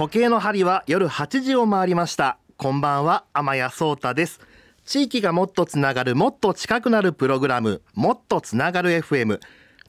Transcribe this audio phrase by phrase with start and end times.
[0.00, 2.38] 時計の針は夜8時を回りました。
[2.56, 4.40] こんばんは天谷聡太です。
[4.86, 9.40] 地域がもっとつながるもっと近くなるプログラムもっとつながる FM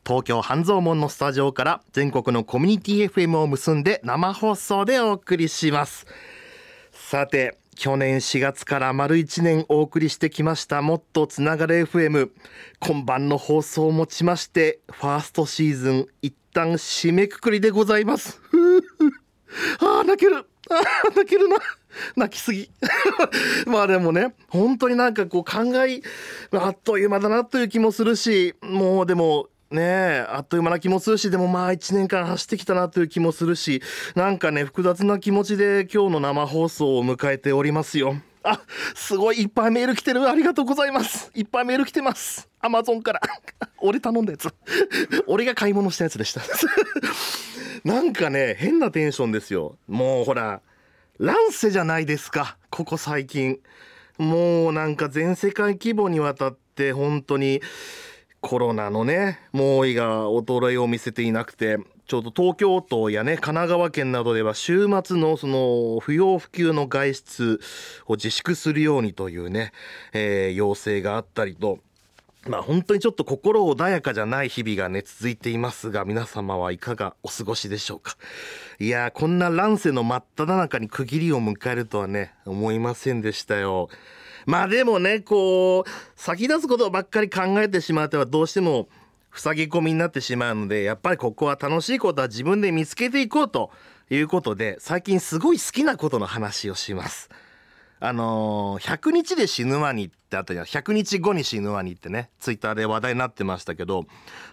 [0.06, 6.06] 東京半蔵門のスタジオから全国のコミュニティ FM を結んで生放送でお送りします。
[6.92, 12.32] さて去年4月から丸1年お送りしてきましたもっとつながる FM
[12.82, 18.42] 今晩の放送をもちましてファーストシーズン一旦締めくくりでございます。
[19.80, 20.38] ああ泣ける。
[20.38, 21.58] ああ泣けるな。
[22.16, 22.70] 泣きすぎ。
[23.68, 26.02] まあでもね本当になんかこう考え
[26.52, 33.82] あっという間だなという気もするしもうでもねえあっという間な気もするしでもまあ1年間走ってきたなという気もするし
[34.16, 38.16] なんかね複雑な気持ちで今日の生放送を迎えておりますよ。
[38.44, 38.60] あ
[38.96, 40.28] すごいいっぱいメール来てる。
[40.28, 41.32] ありがとうございます。
[41.36, 42.50] いっぱいメール来てます。
[42.60, 43.22] アマゾンから。
[43.80, 44.50] 俺頼んだやつ。
[45.28, 46.42] 俺が買い物したやつでした。
[47.84, 49.78] なんかね変なテンションですよ。
[49.88, 50.62] もうほら
[51.20, 52.58] 乱世じゃないですか。
[52.70, 53.60] ここ最近。
[54.18, 57.62] もうなんか全世界規模にわたって本当に
[58.42, 67.60] コロナのね猛威が衰えを見せていなくてちょうど東京都やね神奈川県などでは週末のその不要不急の外出
[68.08, 69.72] を自粛するようにというね、
[70.12, 71.80] えー、要請があったりと
[72.48, 78.18] まあ本当にちょっと心穏やかじゃない日々がね続いていますが皆様はいかがお過ごしでしょうか。
[78.80, 83.90] いやこんな乱世の真っ只中に区切りを迎えるとはね思いませんでしたよ。
[84.46, 88.88] まあでもねこう先立つことばっかり考えてしまってはどうしても
[89.34, 93.72] 塞ぎ込みになってしまうのでやっぱりここは楽しいことは自分で見つけていこうと
[94.10, 97.30] いうことで最近すごい好きなことの話をします。
[98.04, 104.06] あのー、100日で死ぬワニってあったじゃん100日後に死ぬワニってねツイッターで話題になってましたけど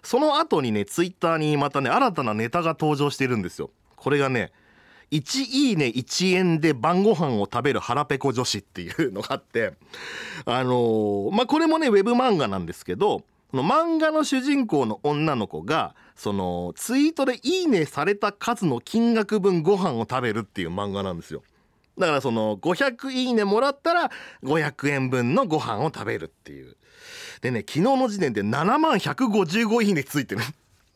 [0.02, 4.52] その後にねツイッターにまたね新たなネタが登場しているんですよこれがね
[5.10, 9.72] 1いいね1円で晩ご飯を食べる腹ペコ女子っていうのがあって
[10.44, 21.42] あの、まあこれもねウェブ漫画なんですけど漫画の主人公の女の子がそのツイートでいいねされた数の金額分ご飯を食べるっていう漫画なんですよ。
[21.96, 24.10] だからその500いいねもらったら
[24.44, 26.76] 500円分のご飯を食べるっていう
[27.40, 30.42] でね昨日の時点で7万155いいねついてる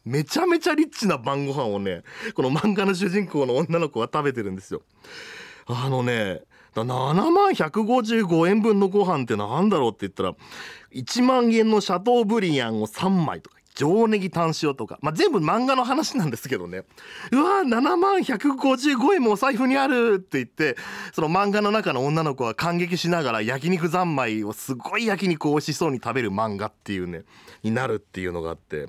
[0.04, 2.02] めちゃめちゃリッチな晩ご飯をね
[2.34, 4.82] この漫画の主人公の女の子は食べてるんですよ。
[5.66, 6.42] あのね
[6.74, 10.34] 7万155円分のご飯ってなんだろうって言ったら
[10.92, 16.84] 1万円のシャトーブリアンを3枚とか上ネギ炭塩とか、まあ、全部漫画の話なんですけどね。
[17.30, 20.76] うわ7万155円もお財布にあるって言って
[21.12, 27.22] その漫画の中の女の子は感激しながら焼肉三昧をすごい焼肉美味しそうに食べる漫画っていうね
[27.62, 28.86] になるっていうのがあって。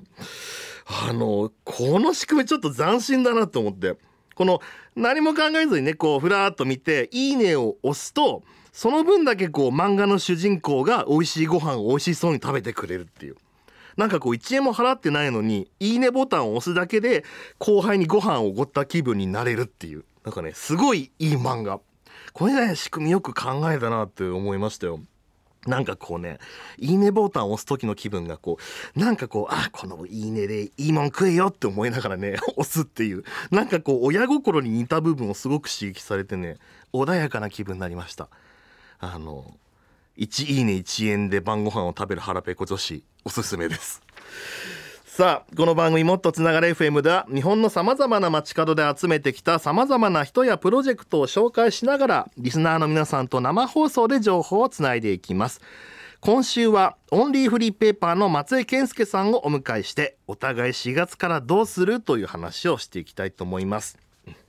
[0.86, 3.96] あのこの仕組みちょっと斬新だなと思って。
[4.34, 4.60] この
[4.96, 13.36] 何も考えずにねこうふらっと見て「いいね」を押すとその分だけこう漫画の主人公が美味しいご飯を美味しそうに食べてくれるっていう。
[13.96, 17.24] なんかこう1円も払ってないのに「いいね」ボタンを押すだけで
[17.58, 20.04] 後輩にご飯をおごった気分になれるっていう。
[20.24, 21.80] なんかねすごいいい漫画。
[22.32, 24.98] これね仕組みよく考えたなって思いましたよ。
[25.66, 26.38] なんかこうね、
[26.78, 28.58] いいねボタンを押す時の気分がこ
[28.96, 36.58] う、なんかこう、あ、このいいねでいいもん食えよって思いながらね、 押すっていう、なんかこう、親心に似た部分をすごく刺激されてね、
[36.92, 38.28] 穏やかな気分になりました。
[38.98, 39.54] あの、
[40.16, 44.00] 1いいね1円で晩ご飯を食べる腹ペコ女子おすすめです
[45.16, 55.60] さあこの番組もっとつながる FM では日本のさまざまな街角で集めてきたさまざまな人やプロジェクトを紹介しながらリスナーの皆さんと生放送で情報をつないでいきます。
[56.18, 63.96] 今週はオンリーフリーペーパーの松江健介さんをお迎えしてお互い4月からどうするという話をしていきたいと思います。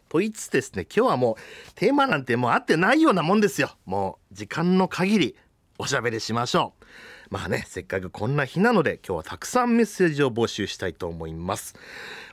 [0.10, 3.70] と言いつつですね今日はもうテーマなんてもう合ってないようなもんですよ。
[3.86, 5.36] もう時間の限り
[5.78, 6.86] おしゃべりしましょう。
[7.30, 11.76] まあねせっかくこんな日なので今日はたくさんメッセージを募集したいと思います。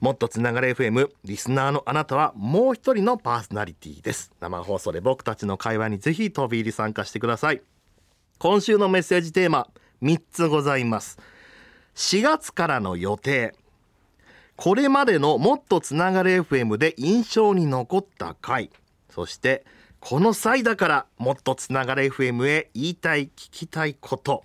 [0.00, 4.32] もっとつながれ FM リスナーのあなたはもう一人のパーソナリティです。
[4.40, 7.62] 生放送で僕たちの会話にぜひ飛び入り参加してください。
[8.38, 9.68] 今週のメッセージテーマ
[10.02, 11.18] 3つございます。
[11.94, 13.54] 4月からの予定。
[14.56, 18.70] これまでのもっとつながれ FM で印象に残った回。
[19.10, 19.64] そして
[20.00, 24.44] この際だからもっとつながれ FM へ言いたい聞きたいこと。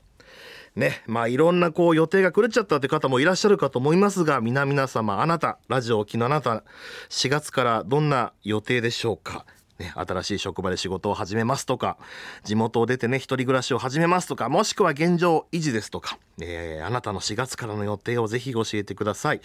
[0.78, 6.64] ねまあいろんなこう予定が狂っちゃったって方もいらっしゃるかと思いますが皆々様あなたラジオ沖のあなた
[7.10, 9.46] 4月からどんな予定でしょうか？
[9.80, 11.98] ね、新しい職場で仕事を始めますとか
[12.44, 19.42] 地元を出てね一人暮らしを始めますとかもしくは現状維持ですとか、えー、あなたの4月からの予定をぜひ教えてください。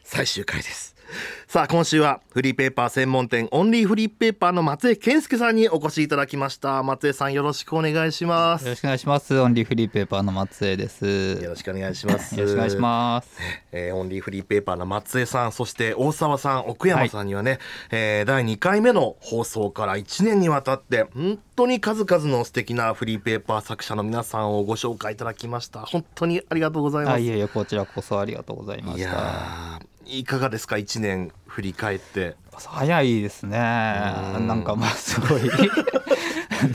[0.05, 0.94] 最終回です。
[1.47, 9.39] さあ今週はフリーペーパー専門店オンリーフリーペーパーの松江健介さんにお越しいただきました松江さんよろしくお願いしますよろしくお願いします。
[9.39, 11.07] オンリーフリーペーパーの松江です。
[11.07, 13.29] よよろしくお願いしますろしくお願いします。
[13.73, 17.59] えーオンリーフリーペーパーの松江さんそして大沢さん奥山さんにはね、
[17.91, 29.74] えー第2回目の放送から1年にわたって本当に数々の素敵なフリーペーパー作者の皆さんをご紹介いただきました本当にありがとうございますあ、いえいえ、こちらこそありがとうございまいした。
[30.07, 33.59] いかがですか？1年振り返って早いですね。
[33.59, 35.43] んなんかまあすごい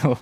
[0.04, 0.18] あの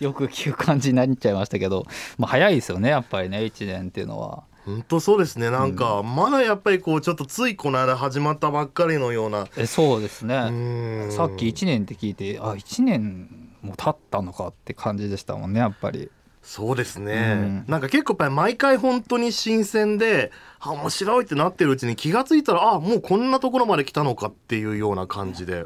[0.00, 1.86] よく聞く感じになっちゃいましたけど、
[2.18, 2.90] まあ早いですよね。
[2.90, 4.44] やっぱりね、一年っていうのは。
[4.64, 11.10] 本当そうですねなんか、まだやっぱりこうちょっとついこの間始まったばっかりのようなえ、そうですうね。
[11.10, 13.28] さっき一年って聞いて、あ、一年
[13.60, 15.60] も経ったのかって感じでしたもんね。
[15.60, 16.10] やっぱり。
[16.44, 17.64] そうですね、うん。
[17.66, 20.30] なんか結構やっぱり毎回本当に新鮮で
[20.60, 25.64] あ面白いってなってるうちに気がついたらあもうこんなところまで来たのかっていうような感じで。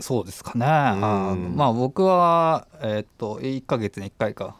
[0.00, 0.66] そうですかね。
[0.66, 4.56] あーまあ僕はえーっと1ヶ月に1回か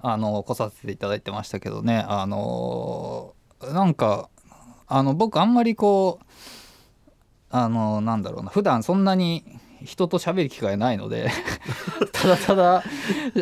[0.00, 2.04] あの来させていただいてましたけどね。
[2.08, 4.30] あのなんか
[4.86, 6.24] あの僕あんまりこう
[7.50, 8.50] あのなんだろうな。
[8.50, 9.44] 普段そんなに
[9.84, 11.30] 人と喋る機会ないので
[12.12, 12.82] ただただ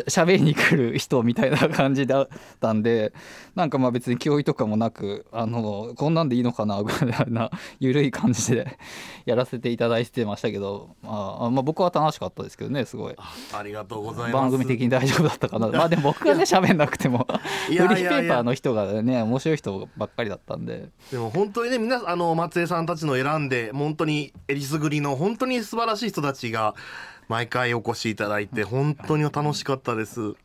[0.07, 2.29] 喋りに来る人みたいな感じだっ
[2.59, 3.13] たんで
[3.57, 7.49] なんかまあ別に脅威とかもなくあのこんなんでいいのかなぐらいな
[7.79, 8.77] 緩い感じで
[9.25, 13.15] やらせていただいてましたけど、まあ、まあ僕は楽しかったですけどねすごい。
[13.17, 14.33] あありがとうございます。
[14.33, 15.69] 番組的に大丈夫だったかな。
[15.69, 17.25] まあでも僕がね喋んなくても
[17.65, 20.89] フリーペーパーの人がね面白い人ばっかりだったんで。
[21.11, 26.75] でも本当にね皆さんあの松江さんたちの選んで本当にえりすぐりの本当に素晴らしい人たちが
[27.27, 30.35] 毎回お越しいただいて本当に楽しかったです。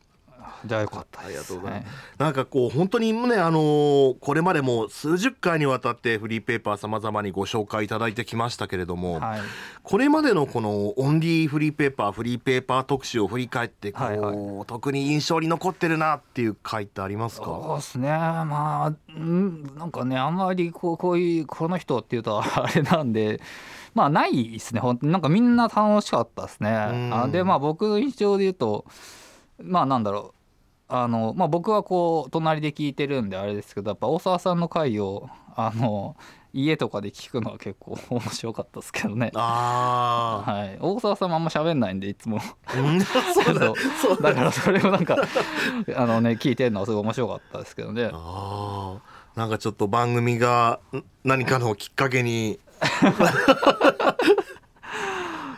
[0.65, 1.93] じゃあよかったありがとうございます。
[2.19, 9.41] はなんかこう本当にねあのーこれまでも数十回にわたってフリーペーパーさまざまにご紹介いただいてきましたけれども、はい。
[9.83, 18.09] これまでのこのオンリーフリーペーパーフリーペーパー特集を振り返ってこう、はいは特に印象に残ってるなっていう回ってありますそうかですね。
[18.09, 23.41] まあうんなんかねあんまりこうこういうこの人っていうと あれなんで
[23.93, 24.79] まあないですね。
[24.79, 26.69] 本当になんかみんな楽しかったですね。
[26.71, 27.13] ん。
[27.13, 28.85] あでまあ僕の印象で言うと
[29.61, 30.42] まあなんだろう
[30.87, 36.15] あのまあ僕はこう隣で聞いてるんであれですけどやっぱ大沢さんの回をあの
[36.53, 39.31] 家とかで聞くのは結構面白かったですけどね。
[39.33, 42.39] あはい、大沢さんもあんま喋んないんでいつも。
[42.39, 44.21] そうだそう。
[44.21, 44.29] だ。
[44.29, 45.17] だからそれをなんか
[45.95, 48.11] あのね聞いてるのはすごい面白かったですけどね。
[48.13, 49.39] あー。
[49.39, 52.59] なんかちょっと番組がん何かのきっかけに。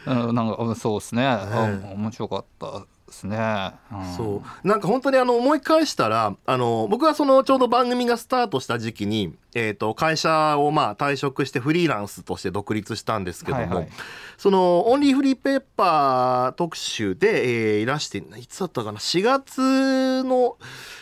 [0.08, 4.68] うん、なんかうんそうですね、えあ面白かったですね、うん、そう。
[4.68, 13.90] なんか本当にあの思い返したらあの僕はそのちょうど番組がスタートした時期に、えー、と会社をまあ退職してフリーランスとして独立したんですけども、はいはい。
[14.38, 20.58] そのオンリーフリーペーパー特集で、えーいらしていつだったかな？4月の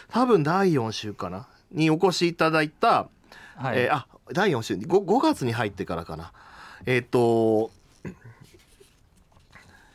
[0.09, 1.47] 多分第4週かな？
[1.71, 3.07] にお越しいただいた、
[3.55, 3.79] はい。
[3.79, 6.31] えーあ第4週 5, 5月に入ってからかな。
[6.85, 7.71] えっ、と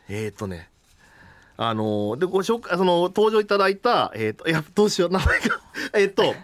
[0.09, 0.71] えっ、とね
[1.61, 5.61] あのでご紹介その登場いただいたえっ、といやどうしよう名前が。
[5.99, 6.35] えっと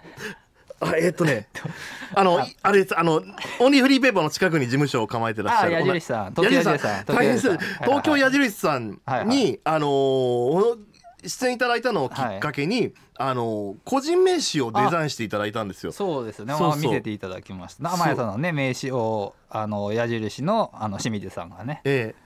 [0.80, 1.48] あえっ、とね
[2.14, 3.22] あのいあれですあの
[3.60, 5.76] オンリーフリーペーパーの近くに事務所を構えてらっしゃる。
[5.76, 8.90] あ矢印さん東京矢印さん大変失礼東京矢印さん。
[8.90, 9.60] に、はいはい。
[9.64, 10.78] あのー
[11.26, 15.92] 出演いただいたのをきっかけに、あのー個人名刺をデザインしていただいたんですよ。
[15.92, 16.52] そうですね。
[16.52, 16.68] そうそう。
[16.68, 17.88] まあ見せていただきました。
[17.88, 21.80] 天谷さんのね名刺をあの矢印のあの清水さんがね。
[21.84, 22.23] ええ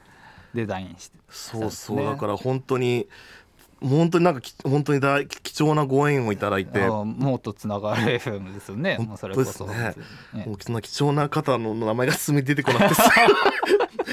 [0.55, 1.19] デザインして。
[1.29, 2.05] そうそう、ね。
[2.05, 3.09] だから本当に
[3.81, 6.81] 本当になんかき本当に大貴重なご縁をいただいて。
[6.89, 8.97] もっとつながる FM ですよね。
[8.97, 9.95] 本当ですね。
[10.35, 13.11] ねもうそんな貴重な方の名前がすぐに出てこなくてさ。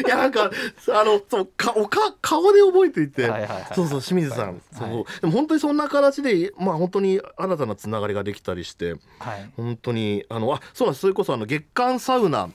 [0.05, 0.51] いやなんか
[0.89, 3.67] あのそうかおか顔で覚えていて、はいはいはい。
[3.73, 8.95] そうそう清水さん、はいそうでも本当にそんな形でまあ本当に新たなつながりができたりして。
[9.19, 9.51] はい。
[9.55, 11.01] 本当にあのあそうなんです。
[11.01, 12.49] それこそあの月刊サウナ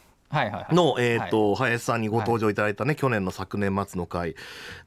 [0.73, 4.37] の、えーと林さんにご登場いただいたね、去年の昨年末の回、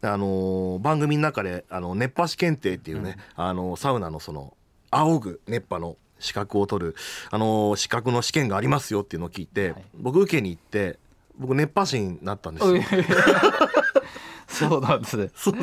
[0.01, 4.55] あのー番組の中であの熱波師検定っていうね、あのサウナのその
[4.91, 6.95] 仰ぐ熱波の資格を取る、
[7.29, 9.83] あのー資格の試験がありますよっていうのを聞いて、はい。
[9.95, 10.97] 僕受けに行って
[11.37, 12.81] 僕熱波師になったんですよ。
[14.47, 15.29] そうなんですね。
[15.35, 15.59] そん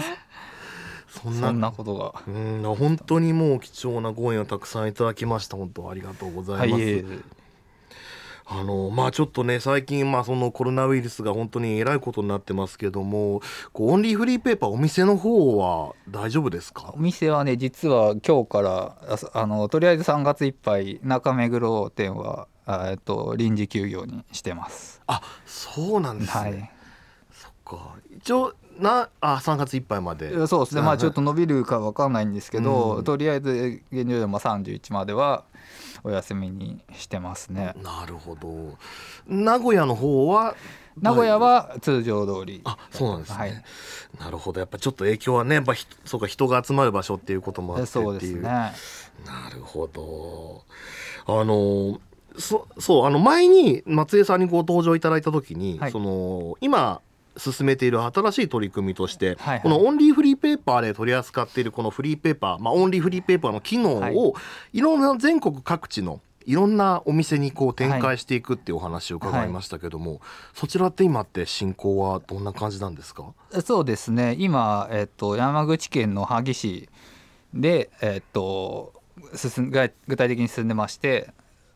[1.40, 2.22] なそんなことが。
[2.26, 5.56] うん本当にもう貴重なご縁をたくさんいただきました。
[5.56, 6.80] 本当ありがとうございます。
[6.82, 7.39] はいええ
[8.52, 13.42] あのまあちょっとね最近まあそのコロナウイルスが本当にえらいことになってますけども
[13.72, 16.92] こうオンリーフリーペーパーお店の方は大丈夫ですか？
[16.96, 18.96] お店はね実は今日から
[19.34, 25.00] あのとりあえず3月いっぱい中目黒店はあえっと臨時休業にしてます。
[25.06, 26.72] あそうなんですね、はい。
[27.32, 27.94] そっか。
[28.16, 30.42] 一応なあ3月いっぱいまで。
[30.42, 33.04] えそうですね、まあちょっと伸びるかわかんないんですけど、うん。
[33.04, 35.44] とりあえず現状でも31までは
[36.02, 37.74] お休みにしてますね。
[37.82, 38.76] なるほど
[39.26, 40.54] 名古屋の方は？
[41.00, 42.60] 名古屋は通常通り。
[42.64, 43.64] あそうなんですね、はい
[44.18, 48.42] なるほどやっぱちょっと影響はねやっぱひそうか人が集まる場所っていうこともあってっていうそうですね。
[48.42, 48.72] な
[49.54, 50.64] るほど。
[51.26, 52.00] あの
[52.38, 57.00] そそうあの前に松江さんにご登場いただいた時に、はいその今
[57.36, 59.60] 進めている新しい取り組みとして、はいはい。
[59.62, 64.14] このオンリーフリーペーパーで取り扱っているこのフリーペーパー、まあ、オンリーフリーペーパーの機能を、はい。
[64.78, 70.20] い、ろんな全国各地のいろんなお店にこう展開していくっていうお話を伺いましたけども、
[70.54, 73.26] そちらって今って進行はどんな感じなんですか？
[73.62, 74.36] そうですね。
[74.38, 76.88] 今、えっと、山口県の萩市
[77.52, 78.94] で、えっと、
[79.34, 81.28] 進具体的に進んでまして、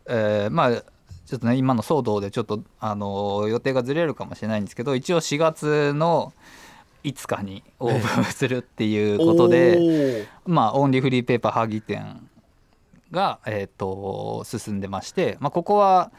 [0.06, 0.82] えーまあ
[1.26, 6.32] ちょっとね今の騒動でちょっとあの予定がずれるかもしれないんですけど一応4月の
[7.04, 10.26] 5日にオープンするっていうことで、おー。
[10.46, 12.28] まあオンリーフリーペーパー萩店
[13.10, 16.10] が、えー、と進んでまして、まあ、ここは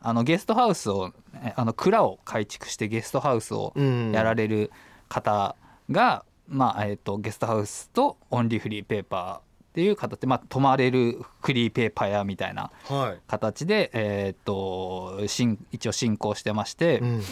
[0.00, 4.12] あのゲストハウスをえあの蔵を改築してゲストハウスをうん。
[4.12, 4.70] やられる
[5.08, 5.54] 方
[5.90, 13.20] が、まあえー、とゲストハウスとオンリーフリーペーパーっていう形で、まあ、泊まれるフリーペーパー屋みたいなはい。
[13.26, 17.22] 形で、えー、と進一応進行してまして、うん。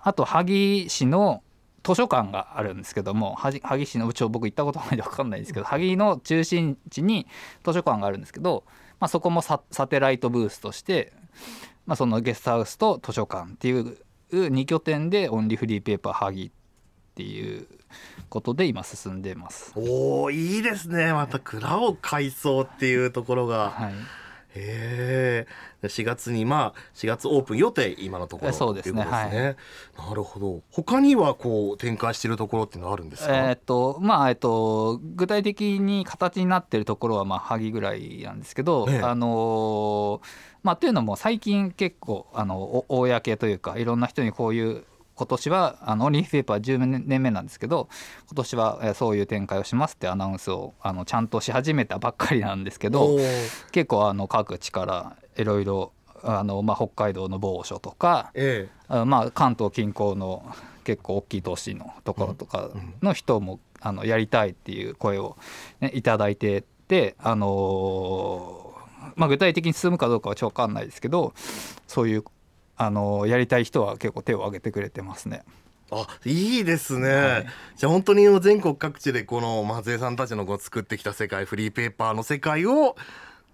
[0.00, 1.44] あと萩市の
[1.84, 7.28] 図書館があるんですけども萩萩市のちょ僕行ったことないんで分かんないんですけど萩の中心地に
[7.62, 8.64] 図書館があるんですけど、
[8.98, 11.12] まあ、そこもササテライトブースとして、
[11.86, 13.98] まあ、そのゲストハウスと図書館っていう
[14.32, 16.50] 2拠点でオンリーフリーペーパー萩っ
[17.14, 17.66] ていう
[18.28, 19.72] ことで今進んでいます。
[19.76, 21.12] おおいいですね。
[21.12, 23.70] また蔵を改装っていうところが。
[23.70, 23.92] はい。
[24.56, 25.46] へ
[25.82, 29.02] え4月にまあ4月オープン予定今のところえそうですね。
[29.02, 29.56] っていうことで
[29.96, 30.62] すなるほど。
[30.70, 39.00] 他にはこう展開しているところっていうのはあるんですか、えーっとまあえっと具体的に形になってるところはまあ萩ぐらいなんですけど、ええ。
[39.02, 40.26] あのー
[40.62, 44.84] まあというのも最近結構あのお公というかいろんな人にこういう
[45.16, 47.88] 今年はあのオンリーフペーパー10年目なんですけど
[48.28, 53.18] 今年はえーそういう展開をしますってアナウンスをあのちゃんとし始めたばっかりなんですけど
[53.72, 55.92] 結構あの各地からいろいろ
[56.22, 60.44] あの、まあ、北海道の某所とかえあまあ、関東近郊の
[60.84, 62.70] 結構大きい都市のところとか
[63.02, 65.36] の人も、あのやりたいっていう声を、
[65.80, 68.74] ね、いただいてて、あのー
[69.16, 71.34] まあ、具体的に進むかどうかはちょっと分かんないですけど
[71.86, 72.24] そういう、
[72.76, 75.42] あのーやりたい人は結構手を挙げてくれてますね。
[75.92, 77.46] えあいいですね、はい。
[77.76, 82.96] じゃあ本当に全国各地でこの松江さんたちのこう作ってきた世界フリーペーパーの世界を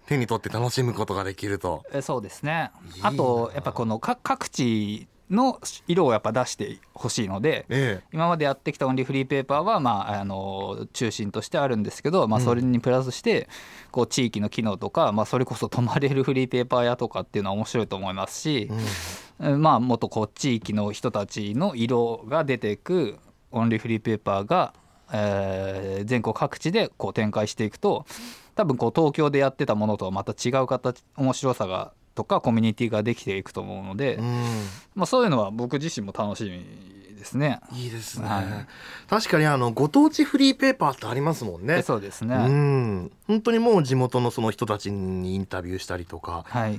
[0.07, 1.83] 手に取って楽しむことができると。
[1.93, 2.71] えそうですね。
[3.01, 12.45] あとやっぱこのか各地の色をやっぱ出してほしいので、え今までやってきたオンリーフリーペーパーは、まあ、あの中心としてあるんですけど、まあ、うん。
[12.45, 13.47] それにプラスして
[13.91, 18.69] こう地域の機能とか、まあ、それこそ泊まれるフリーペーパー屋とかっていうのは面白いと思いますし
[19.39, 19.61] うん。
[19.61, 23.17] まあ、もっとこう地域の人たちの色が出ていく
[23.51, 24.73] オンリーフリーペーパーが、
[25.13, 28.05] えー全国各地でこう展開していくと
[28.55, 34.43] 多分こう東京でやってたものとはまた違う形面白さがとかコミュニティができていくと思うので、うん。
[34.95, 37.59] まあ、そういうのは僕自身も楽しみですね。
[37.73, 38.45] いいですね、はい。
[39.07, 41.77] 確かにあのご当地フリーペーパーってありますもんね。
[41.77, 43.11] えそうですね、うん。
[43.27, 46.45] 本当にもう地元のその人たちにインタビューしたりとか。
[46.47, 46.77] はい、は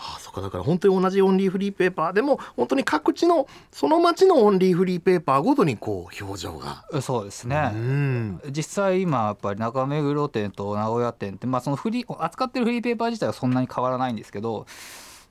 [0.00, 6.84] あ、そっかだから本当に同じオンリーフリーペーパーでも本当に各地のその町のオンリーフリーペーパーごとにこう表情が。
[7.02, 8.40] そうですね、うん。
[8.50, 14.66] 実際今やっぱり中目黒店と名古屋店って、まあ、そのフリー扱ってるフリーペーパー自体はそんなに変わらないんですけど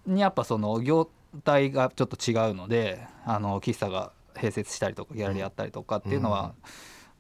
[0.08, 1.10] やっぱその業
[1.44, 6.54] 態がちょっと違うのであの喫茶が併設したりとかギャラリーあったりとかっていうのは、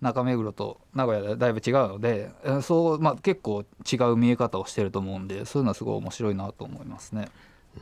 [0.01, 7.27] 中目黒と名古屋でだいぶ違うのでえそう、まあ、結構違う見え方をしてると思うんでそういうのはすごい面白いなと思いますね。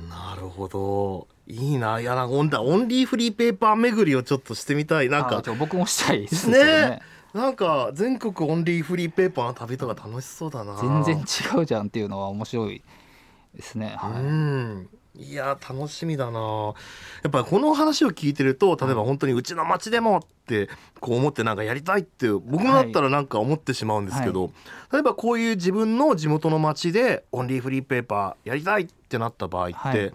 [0.10, 1.28] なるほど。
[1.48, 2.00] いいな。
[2.00, 5.10] いやなんかオンオンリーフリーペーパー巡りをちょっとしてみたい。
[5.10, 6.60] なんか僕もしたいですね。
[6.60, 7.02] ね。
[7.34, 10.76] なんか全国オンリーフリーペーパーの旅とか楽しそうだな。
[10.76, 12.84] 全然違うじゃんっていうのは面白い
[13.56, 13.96] ですね。
[13.98, 14.24] はい。
[14.24, 16.74] うんいや楽しみだな。
[17.24, 20.70] やっぱりこの話を聞いてると例えば本当にうちの町でもって
[21.00, 24.52] こう思ってなんかやりたいって僕もだったらなんか思ってしまうんですけど、
[24.92, 30.14] 例えばこういう自分の地元の町でオンリーフリーペーパーやりたいってなった場合って、はい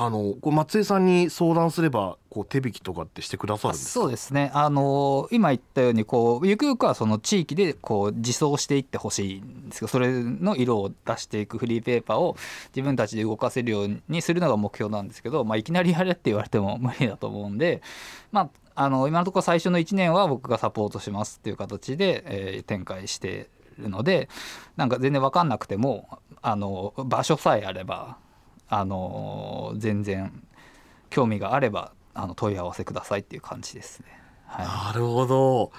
[0.00, 4.00] あのこ松江さんに相談すればこう手引きとかってしてくださるんですか？
[4.02, 12.36] そうですね、あの今言ったようにこうゆくゆくはその地域でこう自走していってほしいんですけどそれの色を出していくフリーペーパーを
[12.76, 17.82] 自分たちで動かせるようにするのが目標なんですけど、まあ、いきなりやれって言われても無理だと思うんで、
[18.30, 18.42] ま
[18.76, 24.28] あ、あの今のところ最初の1年は僕がサポートしますっていう形で、えー展開してるので
[24.76, 28.18] なんか全然分かんなくてもあの場所さえあれば
[28.68, 30.42] あの全然
[31.10, 34.06] 興味があればあの問い合わせくださいっていう感じですね。
[34.48, 35.72] はなるほど。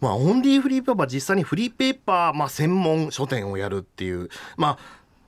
[0.00, 4.30] まあ、オンリーフリーペーパー、実際にフリーペーパー、まあ、専門書店をやるっていう。
[4.56, 4.78] まあ、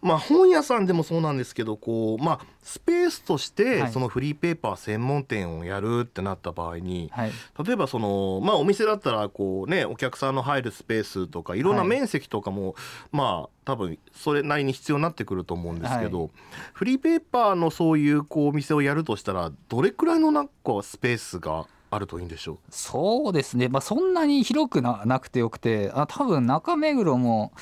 [0.03, 3.93] まあ、本屋さんでもそうなんですけど、こう、まあ、スペースとして、はい。
[3.93, 7.09] そのフリーペーパー専門店をやるってなった場合にい、。
[7.11, 7.33] はい、
[7.65, 11.88] 例えばそのまあお店だったらこうねお客さんの入るスペースとかいろんなはい。
[11.88, 12.75] 面積とかも、
[13.11, 16.29] まあ多分それなりに必要になってくると思うんですけど、は
[16.73, 22.59] フリーペーパーのそういうこうお店をやるとしたらどれくらいのなんかスペースがあるといいんでしょう？
[22.71, 27.53] そうですね、まあ、そんなに広くななくてよくてあ多分中目黒も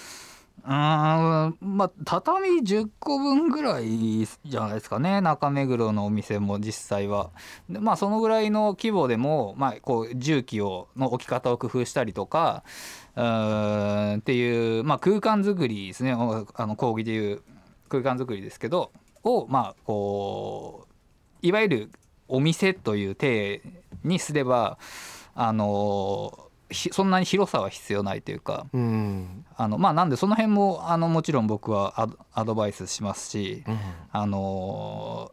[0.67, 0.71] うん。
[0.71, 5.21] まあ畳10個分ぐらいじゃないですかね。
[5.21, 7.31] 中目黒のお店も実際は。
[7.69, 12.65] でまあそのぐらいの規模でも、まあ、こう重機をの置き方を工夫したりとか
[13.15, 16.13] うんっていう、まあ、空間作りですね。
[16.13, 16.17] あ
[16.67, 17.43] の講義でいう
[17.91, 18.91] 空間作りですけど
[19.23, 20.87] をまあこ
[21.43, 21.91] ういわゆる
[22.27, 23.61] お店という体
[24.03, 24.79] にすれば
[25.35, 33.79] あのひそんなに広さは必要ないというかうん、あのまあなんでその辺もあのもちろん僕はアドバイスしますしうん。
[34.13, 35.33] あの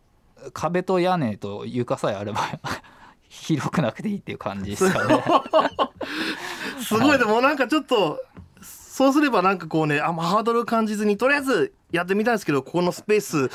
[0.54, 2.41] 壁と屋根と床さえあれば
[3.30, 5.24] 広くなくていいっていう感じですかね。
[6.82, 7.17] すごい。
[7.20, 8.22] でもなんかちょっと
[8.62, 13.50] そうすればなんかこうねあんまハードル感じずにとりあえずやってみたいんですけどここのスペース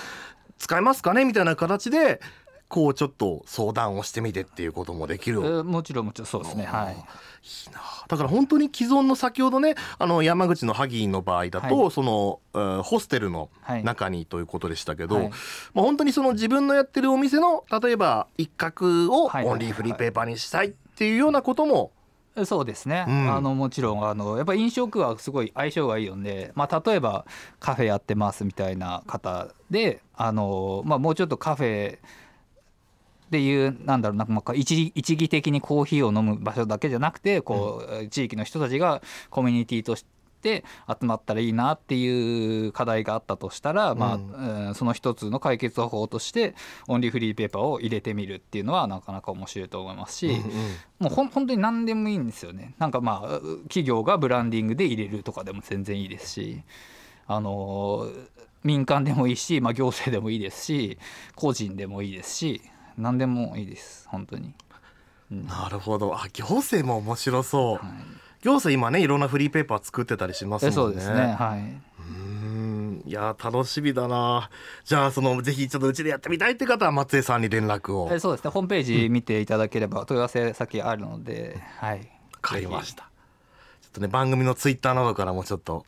[0.58, 1.24] 使えますかね？
[1.24, 2.20] みたいな形で
[2.68, 5.40] こうちょっと相談をしてみてっていうこともできる。
[5.40, 6.64] えーもちろんもちろんそうですね。
[6.64, 6.94] はい。
[6.94, 7.00] いい
[7.72, 7.80] な。
[8.08, 11.90] だから本当に既存の先ほどねあの山口の萩の場合だと、はい。
[11.90, 13.84] その、えーホステルのはい。
[13.84, 15.28] 中にということでしたけど、はい。
[15.74, 19.44] まあ、本当にその自分のやってるお店の例えば一角をはい。
[19.44, 21.92] オンリーフリーペーパーにしたいっていうようなことも、
[22.44, 23.34] そうですね、うん。
[23.34, 27.24] あのもちろんあのやっぱ飲食はすごい相性がいいので、まあ、例えば
[27.60, 31.98] カフェやってますみたいな方であの、まあ、もうちょっとカフェ
[33.26, 40.04] っていうなんだろうな、まあ、一義一義的にコーヒーを飲む場所だけじゃなくてこう、地域の人たちがコミュニティとし
[40.42, 46.54] て集まったらいいなっていう課題があったとしたら、まあうんうんその一つの解決方法として
[46.86, 50.28] オンリーフリーペーパーを入れてみるっていうのはなかなか面白いと思いますし。
[50.28, 50.42] うんうん。
[51.00, 52.74] もうほん本当に何でもいいんですよね。
[52.78, 53.28] なんかまあ
[53.64, 56.62] 企業がブランディングで入れるとかでも全然いいですし
[57.26, 58.08] あの
[58.66, 60.98] 民間でもいいし、まあ、行政でもいいですし
[61.34, 62.62] 個人でもいいですし
[62.96, 64.54] 何でもいいです本当に、
[65.30, 65.46] うん。
[65.46, 66.14] なるほど。
[66.14, 68.16] あ行政も面白そう、はい。
[68.42, 70.72] 行政今ねいろんなフリーペーパー作ってたりしますもんね。
[70.72, 71.34] えそうですね。
[71.34, 71.60] はい。
[71.60, 73.02] うーん。
[73.06, 74.50] いや楽しみだな。
[74.84, 78.08] じゃあそのぜひちょっとうちでやってみたいって方は松江さんに連絡を。
[78.12, 78.50] えそうですね。
[78.50, 81.98] ホームページ見ていただければ問い合わせ先あるので、はい。
[81.98, 82.04] わ
[82.40, 83.04] かりました。
[83.82, 85.84] ちょっとね番組のツイッターなどからもちょっと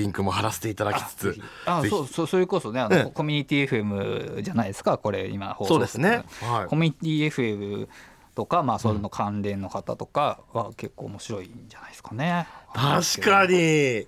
[0.00, 3.10] リンクも貼らせていただきつつあそうそうそれこそねあの、ええ。
[3.12, 6.24] コミュニティ FM じゃないですかこれ今放送そうですね。
[6.40, 6.66] はい。
[6.66, 7.88] コミュニティ FM
[8.34, 12.46] とかまあそれの関連の方とかは結構面白いんじゃないですかね。
[12.74, 14.06] 確かに。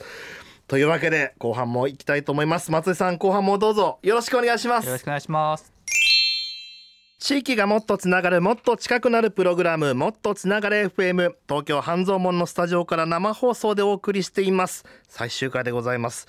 [0.67, 2.71] というわけで後半も行きたいと思います。
[2.71, 3.99] 松井さん後半もどうぞ。
[4.01, 4.85] よろしくお願いします。
[4.85, 5.73] よろしくお願いします。
[7.19, 14.83] 地域がもっとつながるもっと近くなるプログラムもっとつながれ FM 東京半蔵門のスタジオから生放送でお送りしています。
[15.07, 16.27] 最終回でございます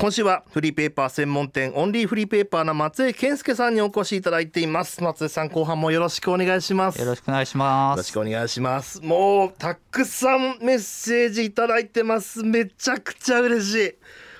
[0.00, 5.02] 今週はフリーペーパー専門店オンリーフリーペーパーの松江健介さんにお越しいただいています。
[5.02, 7.00] 松江さん後半もよろしくお願いします。
[7.00, 7.96] よろしくお願いします。
[7.96, 9.00] よろしくお願いします。
[9.02, 12.44] もうたくさんメッセージいただいてます。
[12.44, 13.94] めちゃくちゃ嬉しい。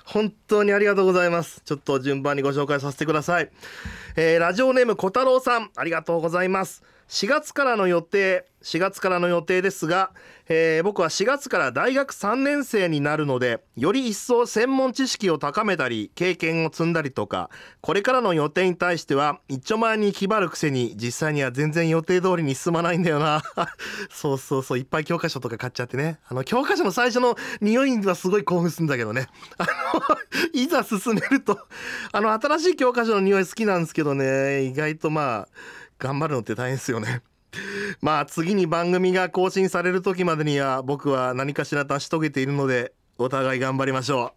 [0.04, 1.60] 本当にありがとうございます。
[1.64, 3.50] ちょっと順番にご紹介させてください、
[4.14, 10.10] えー、ラジオネーム小太郎さんありがとうございます4月からの予定4月からの予定ですが、
[10.48, 23.42] えー、僕は4月から大学3年生になるのでより一層専門知識を高めたり経験を積んだりとかこれからの予定に対しては一丁前に気張るくせに実際には全然予定通りに進まないんだよな。
[24.10, 26.18] そうそうそういっぱい教科書とか買っちゃってね。
[26.28, 29.28] あの教科書の最初の匂いはすごい興奮するんだけどね。
[30.52, 31.58] いざ進めると
[32.12, 34.64] あの新しい教科書の匂い好きなんですけどね。
[34.64, 35.48] 意外とまあ
[35.98, 37.22] 頑張るのって大変ですよね。
[38.00, 44.34] まあ次に番組が更新される時までには僕は何かしら成し遂げているのでお互い頑張りましょ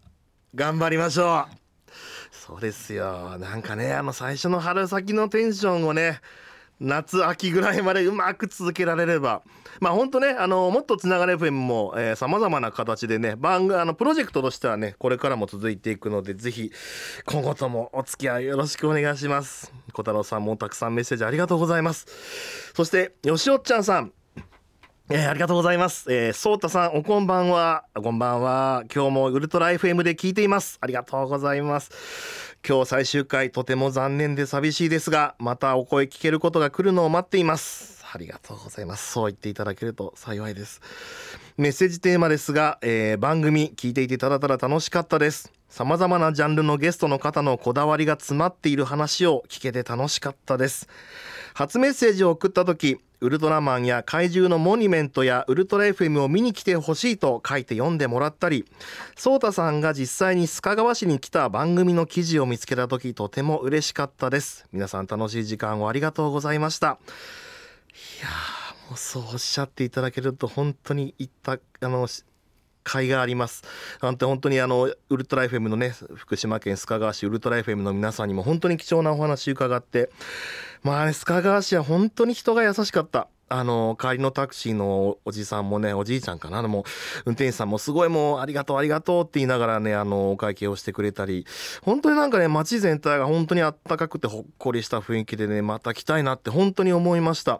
[0.53, 0.57] う。
[0.57, 1.61] 頑張りましょう。
[2.31, 3.37] そうですよ。
[3.37, 6.19] なんかね、あの最初の春先のテンションをね、
[6.81, 9.43] 夏秋ぐらいまでうまく続けられれば
[9.79, 16.71] まあ本当ねあのもっとつながれ FM もさまざまな形でね番組あのプロジェクトとしてはねこれからも続いていくのでぜひ
[17.25, 22.07] 今後ともお付き合いよろしくお願いします小太郎さんもたくさんメッセージありがとうございます
[22.73, 24.11] そしてよしおっちゃんさん
[25.13, 26.05] えー、ありがとうございます。
[26.13, 27.83] えー、そうたさん、おこんばんは。
[28.01, 28.83] こんばんは。
[28.93, 30.77] 今日もウルトラ FM で聞いています。
[30.79, 32.50] ありがとうございます。
[32.67, 38.05] 今日最終回、とても残念で寂しいですが、またお声聞けることが来るのを待っています。
[38.13, 39.13] ありがとうございます。
[39.13, 40.79] そう言っていただけると幸いです。
[41.57, 45.51] メッセージテーマですが、えー、番組聞いていてただただ楽しかったです。
[45.69, 50.87] 様々なジャンルのゲストの方のこだわりが詰まっている話を聞けて楽しかったです。
[51.55, 58.65] 初メッセージを送った時、ウルトラマンや怪獣のモニュメントやウルトラ FM を見に来てほしいと書いて読んでもらったり
[59.15, 64.65] 颯太さんが実際に須賀川市に来た番組の記事を見つけた時とても嬉しかったです。
[64.71, 66.97] 皆さん楽しい時間をありがとうございました。
[68.19, 68.29] いや
[68.89, 72.07] もうそうおっしゃっていただけると本当に言ったあの
[72.83, 73.63] 甲斐があります。
[74.01, 80.09] なんて本当にあのウルトラ FM のね福島県須賀川市ウルトラ FM の皆さんにも本当に貴重なお話伺って
[80.83, 83.27] まあ、ね、須賀川市は本当に人が優しかった。
[83.51, 86.61] あの帰りのタクシーのおじさんもねおじいちゃんかな。
[86.61, 86.85] も
[87.25, 91.45] 運転手さんもすごいもうありがとうありがとうって言いながらねあのお会計をしてくれたり。
[91.81, 97.59] 本当になんかね街全体が本当にあったかくてほっこりした雰囲気でねまた来たいなって本当に思いました。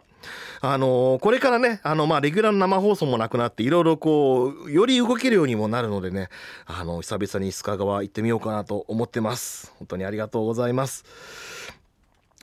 [0.60, 6.28] あのこれからねあのまあレギュラーの生放送もなくなっていろいろこうより動けるようにもなるのでね
[6.64, 9.72] あの久々に須賀川行ってみようかなと思ってます。
[9.78, 11.04] 本当にありがとうございます。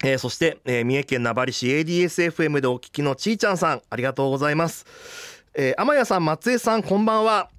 [0.04, 4.86] えー、そして、えー、三重県名張市 ADSFM でお聞きのちーちゃんさんありがとうございます、
[5.54, 7.50] えー、天谷さん松江さんこんばんは。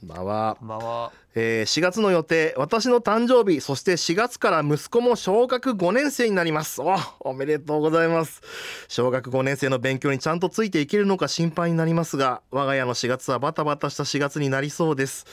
[0.00, 0.56] こんばんは。
[0.58, 6.80] こんばんは、えー、4月の予定私の誕生日そして4月から息子も小学5年生になります。
[6.80, 8.40] おおめでとうございます。
[8.88, 15.26] 小学5年生の勉強にちゃんとついていけるのか心配になりますが我が家の4月はバタバタした4月になりそうです。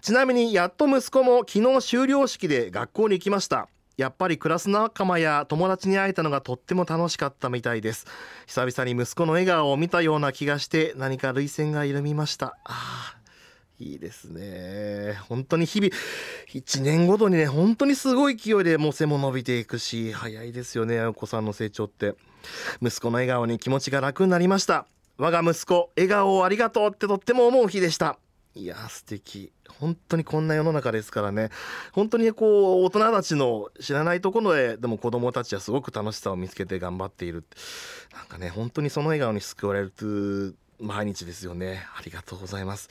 [0.00, 8.06] ちなみにやっと息子も昨日終了式で学校に行きましたやっぱりクラス仲間や友達に会えたのがとっても楽しかったみたいです。
[8.46, 12.56] 久々に息子の笑顔を見たような気がして何か涙腺が緩みました。
[12.64, 13.14] あ
[13.78, 15.18] いいですね。
[15.28, 15.92] 本当に日々
[16.52, 22.14] 1年ごとにね本当にすごい勢いでもう背も伸びていくし早いですよねお子さんの成長って。
[22.82, 24.86] 息子の笑顔に気持ちが楽になりました。
[25.16, 28.18] 我が息子笑顔をありがとうってとっても思う日でした。
[28.56, 29.52] いや素敵。
[29.80, 31.50] 本当にこんな世の中ですからね。
[31.92, 37.44] 本当にこう大人たちの知らないところででも子供たちはすごく楽しさを見つけて頑張っている。
[38.14, 41.84] なんかね本当にその笑顔に救われる毎日ですよね。
[41.98, 42.88] ありがとうございます。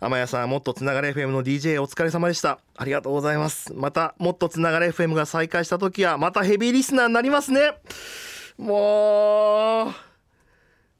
[0.00, 2.60] 天谷さんもっとつながれ FM の DJ お疲れ様でした。
[2.76, 3.74] ありがとうございます。
[3.74, 7.72] またもっとつながれ FM が再開した時はまたヘビーリスナーになりますね。
[8.58, 9.94] もう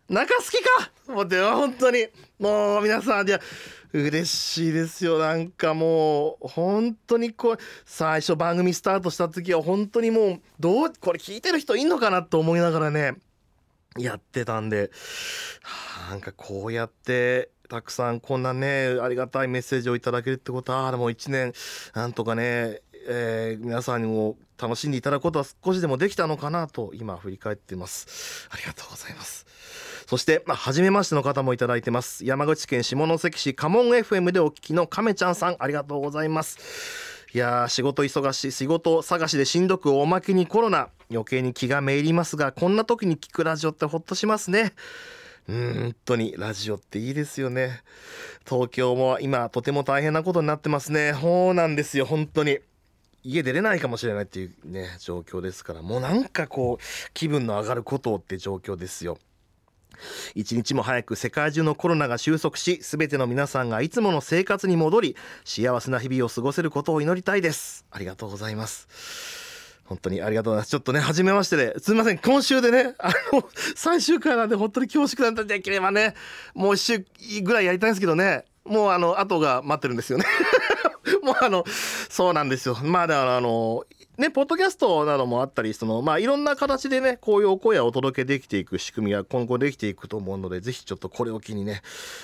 [0.09, 2.07] 中好きかもうでは本当に。
[2.39, 3.41] もう皆さんいや
[3.93, 5.19] 嬉しいですよ。
[5.19, 13.15] なんかもう本当にこう最初番組スタートした時は本当にもうどうこれ聞いてる人いんのかなと思いながらね
[13.97, 14.91] やってたんで、
[16.11, 21.53] なんかこうやってたくさんこんなねありがたいメッセージをいただけるってことはもう1年
[21.95, 28.49] なんとかね、えー、皆さんにも楽しんでいただくことは少しでもできたのかなと今振り返っています。
[28.51, 29.47] ありがとうございます。
[30.07, 32.25] そして、まあ、初めましての方もいただいてます。
[32.25, 36.59] 山口県下関市カモン FM でお聞きの亀ちゃんさんありがとうございます。
[37.33, 44.73] いや仕事忙しい仕事探しでしんどくおまけにコロナ余計に気がめいりますがこんな時に聞くラジオってほっとしますね。
[45.49, 47.83] うん本当にラジオっていいですよね。
[48.49, 51.15] 東京も今とても大変なことになってますね。
[51.21, 52.61] そうなんですよ本当に。
[53.25, 59.19] 家出れないかもしれないっていうね状況ですからもうなんかこう気分の上がることって状況ですよ
[60.35, 69.45] 一日も早く世界中のコロナが収束し全ての皆さんがいつもの生活に戻り幸せな日々を過ごせることを祈りたいですありがとうございます
[69.87, 70.71] 本当にありがとうございます。
[70.71, 76.15] ちょっとね、初めましてで、すみません、今週でね、あの、最終回なんで本当に恐縮なんでできればね、
[76.55, 77.07] もう一週
[77.43, 80.25] ぐらいやりたいんですけどね、もうあの、後が待ってるんですよね。
[81.25, 81.65] もうあの、
[82.09, 82.77] そうなんですよ。
[82.83, 83.85] まあだからあの、
[84.17, 91.83] ね、ポッドキャストなどもあったり、その、まあ、いろんな形でね、こういうお声をお届けできていく仕組みが今後できていくと思うので、ぜひちょっとこれを機にね、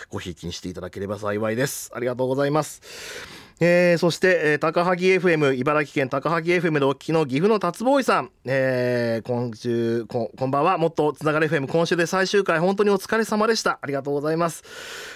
[0.09, 1.91] ごひいきにしていただければ幸いです。
[1.93, 3.50] ありがとうございます。
[3.63, 10.79] えー、そして、えー、高萩 FM 茨城県高萩 FM でお聞きの岐阜の達ボーイさん、えー、今週こんばんは。
[10.79, 12.59] もっとつながる FM 今週で最終回。
[12.59, 13.79] 本当にお疲れ様でした。
[13.83, 14.65] ありがとうございます、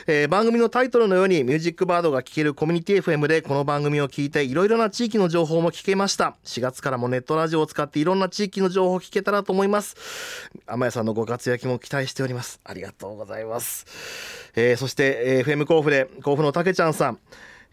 [0.07, 6.37] えー、番組のタイトルのようにミュージックバードが聴けるコミュニティ FM でこの番組を聞いていろいろな地域の情報も聞けました。
[6.45, 9.97] 4月からもネットラジオを使っていろんな地域の情報を聞けたらと思います。
[10.67, 12.61] 天谷さんのご活躍も期待しております。
[12.63, 13.87] ありがとうございます、
[14.55, 17.19] えー、そして、えー、FM 甲府で甲府のたけちゃんさん。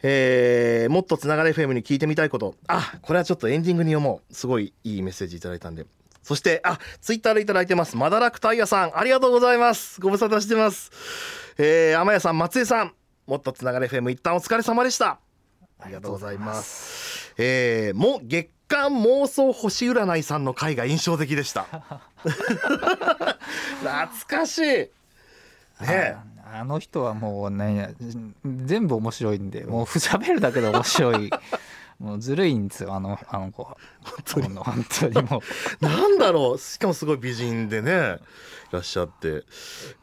[0.04, 2.56] えー、もっとつながれ FM に聞いてみたいこと。
[2.68, 4.34] あこれはちょっとエンディングに読もう。
[4.34, 5.86] すごいいいメッセージいただいたんで。
[6.24, 7.96] そしてあツイッターでいただいてます。
[7.98, 10.00] まだらくタイヤさんありがとうございます。
[10.02, 10.92] ご無沙汰してます。
[11.58, 12.94] えー、天谷さん松江さん。
[13.28, 15.20] もっとつながれ FM 一旦お疲れ様でした。
[15.80, 17.34] ありがとうございます。
[17.38, 21.66] えー、も月刊妄想星占いさんの回が印象的でした。
[22.24, 24.64] 懐かしい。
[24.64, 26.16] ね
[26.54, 27.96] あの人はもうね
[28.44, 31.30] 全部面白いんでもう喋るだけで面白い。
[32.00, 33.78] もうずるいんですよあのあの子は。
[34.02, 34.50] 本当に。
[34.58, 35.44] 本当にも
[35.82, 35.86] う。
[35.86, 36.58] なんだろう。
[36.58, 37.92] しかもすごい美人でね。
[37.92, 39.44] いらっしゃって。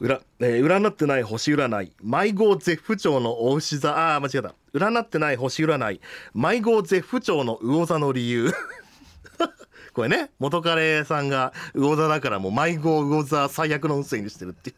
[0.01, 1.93] 占,、えー、占ってない星占い。
[2.01, 3.99] 迷子絶不調のお牛座。
[3.99, 4.55] ああ間違えた。
[4.73, 6.01] 占ってない星占い。
[6.35, 8.53] 迷子絶不調の魚座の理由。
[9.93, 14.77] これね元彼さんが魚座だからもう迷子魚座最悪の運勢にしてるっていう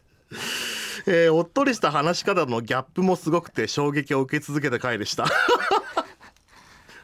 [1.05, 5.25] えー、おっとりした話し方のギャップもすごくて衝撃を受け続けた回でした。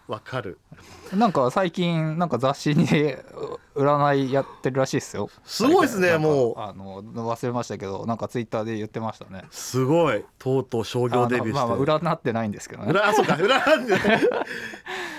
[0.07, 0.57] わかる。
[1.13, 2.87] なんか最近なんか雑誌に
[3.75, 5.29] 占いやってるらしいですよ。
[5.43, 6.59] すごいですねもう。
[6.59, 9.43] あの忘れましたけどなんかツイッターで言ってましたね。
[9.51, 10.23] すごい。
[10.39, 11.53] とうとう商業デビューして。
[11.53, 12.93] まあ、まあ、占ってないんですけどね。
[12.99, 14.27] あそうか占って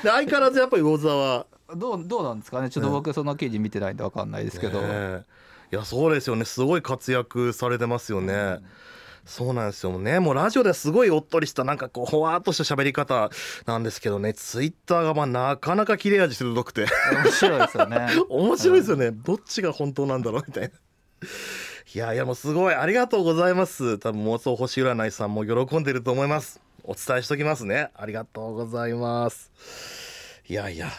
[0.08, 2.70] 相変わらずやっぱり魚座はどうどうなんですかね。
[2.70, 5.24] ちょっと僕その記事見てないんで分かんないですけど、ね
[5.70, 6.44] いやそうですよね。
[6.44, 8.62] すごい活躍されてますよね、うん、
[9.26, 10.18] そうなんですよね。
[10.18, 13.30] もうラジオではすごいおっとりしたなんかこうほわっとした喋り方
[13.66, 14.32] なんですけどね。
[14.32, 16.86] ツイッターがまあなかなか切れ味鋭くて。
[17.12, 18.08] 面白いですよね。
[18.30, 20.70] 面白いですよね、うん、どっちが本当なんだろうみたいな。
[21.94, 22.74] いやいやもうすごい。
[22.74, 23.98] ありがとうございます。
[23.98, 26.60] 多分妄想星占いさんも喜んでると思います。
[26.84, 27.90] お伝えしときますね。
[27.94, 29.52] ありがとうございます。
[30.48, 30.90] いやいや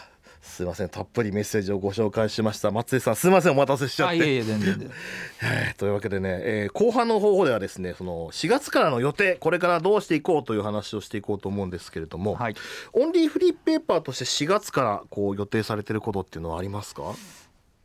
[0.50, 0.88] すいません。
[0.88, 2.70] たっぷりメッセージをご紹介しました。
[2.70, 3.52] 松井さんすいません。
[3.52, 4.18] お待たせしちゃって。
[5.78, 12.54] というわけでね、えー、後半の方法ではですねその4月からの予定これからどうしていこうという話をしていこうと思うんですけれども、はい、
[12.92, 17.14] オンリーフリーペーパーとして4月からこう予定されてることっていうのはありますか？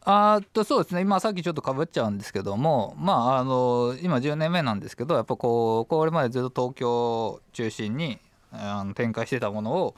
[0.08, 1.02] あとそうですね。
[1.02, 8.20] 今さっきちょっとかぶっちゃうんですけどもまああの今10年目なんですけどやっぱこうこれまでずっと東京中心に
[8.52, 9.96] あの展開してたものを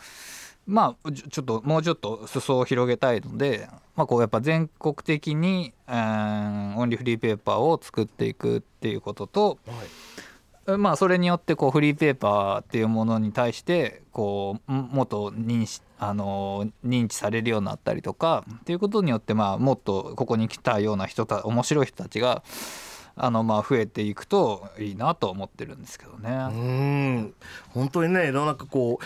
[0.67, 9.57] まあちょっともうちょっと裾を広げたいので、まあ、こうやっぱ全国的に、えーオンリーフリーペーパーを作っていくっていうことと、
[10.77, 22.43] まあそれによってこうフリーペーパーっていうものに対してこうもっと認識あの認知されるようになったりとかっていうことによってまあもっとここに来たような人た面白い人たちが
[23.15, 26.29] あのまあ増えていくといいなと思ってるんですけどうね。
[26.29, 27.33] ん
[27.69, 29.05] 本当にねなんかこう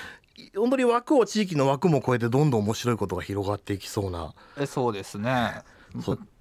[0.55, 4.33] 本当に枠を地域の枠も超えてどんどん面白いことが広がっていきそうな。
[4.57, 5.63] えそうですね。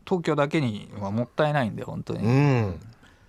[0.06, 2.24] 東京だけにはもったいないんで本当に。
[2.24, 2.80] うん。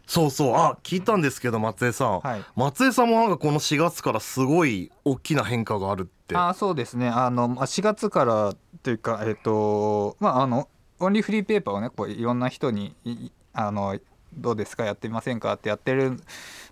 [0.07, 0.55] そうそう。
[0.55, 2.43] あ聞いたんですけど松江さん、はい。
[2.55, 6.35] 松江さんもなんかこの4月からすごい大きな変化があるって。
[6.35, 7.07] あそうですね。
[7.07, 8.53] あのまあ4月から
[8.83, 10.67] というかえっ、とまああの
[10.99, 12.95] オンリーフリーペーパーをねこういろんな人に
[13.53, 13.97] あの
[14.33, 16.17] どうですかやってみませんかってやってる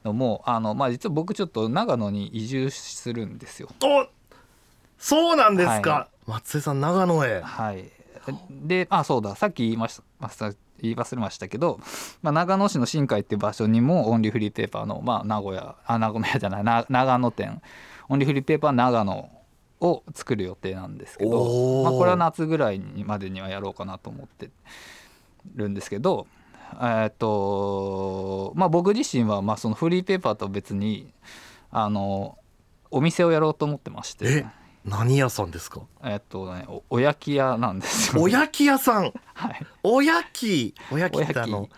[0.04, 3.70] のもあのまあ実は僕ちょっと長野に移住するんですよ。
[3.84, 4.08] お
[4.98, 7.42] そうなんですか、は松江さん長野へ。
[7.42, 7.86] はい、
[8.50, 9.36] であそうだ。
[9.36, 10.02] さっき言いまし
[10.38, 11.80] た言い忘れましたけど、
[12.22, 17.62] まあ、長野市の新海っていう場所にもオンリーフリーペーパーの、まあ、名古屋あ名古屋じゃないな長野店。
[18.08, 19.30] オンリーフリーペーパー長野
[19.82, 21.84] を作る予定なんですけおど、ー。
[21.84, 24.50] まあ、これは夏ぐらいにまでにはやろうかなと思って
[25.56, 26.28] るんですけど
[26.76, 31.12] えーっとまあ僕自身はまあそのフリーペーパーと別に
[31.72, 32.38] あの
[32.92, 34.26] お店をやろうと思ってまして。
[34.30, 34.46] え
[34.86, 35.82] 何屋さんですか？
[36.04, 38.22] えーっとねおお焼き屋なんですよ。
[38.24, 39.14] おやき屋さん。
[39.34, 39.66] はい。
[39.84, 40.74] おやき。
[40.92, 41.70] おやきってあの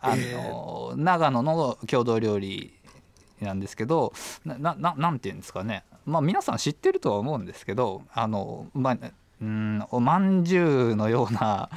[0.00, 2.72] あの、長野の郷土料理
[3.40, 4.12] なんですけど
[4.44, 5.84] ななななんていうんですかね。
[6.06, 8.98] まあ皆さん知ってるとは思うんですけどあのまあ
[9.44, 11.68] うんおまんじゅうのような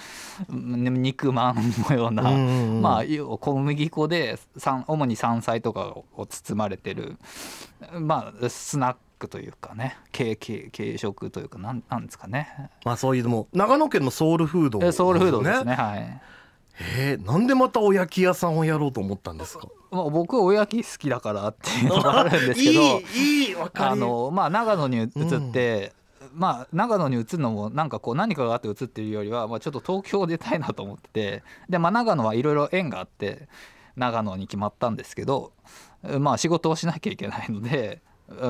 [0.50, 1.56] うん肉まん
[1.90, 2.82] のような、うんうんうん。
[2.82, 5.82] まあ要小麦粉で山主に山菜とか
[6.16, 7.18] を包まれてる
[8.00, 12.72] まあスナックというかね軽軽軽食というかなんなんですかね。
[12.86, 16.22] まあそういうのも長野県のソウルフード、えソウルフードですねはい。
[16.80, 19.68] えー、なんでまたおやき屋さんをやろうと思ったんですか？
[19.90, 22.82] まあ、僕おやき好きだからっていうのがあるんですけど
[23.16, 25.10] いいいいわかるあのまあ長野に移っ
[25.52, 25.94] て、
[26.34, 33.48] まあ長野に移るのもなんかこう何かがあって移っているよりは、まあ、ちょっと東京出たいなと思っててで、まあ、長野はいろいろ縁があって
[33.96, 35.54] 長野に決まったんですけど
[36.20, 38.02] まあ仕事をしなきゃいけないので。